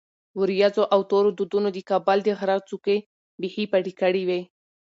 [0.41, 2.97] ورېځو او تورو دودونو د کابل د غره څوکې
[3.39, 4.41] بیخي پټې کړې وې.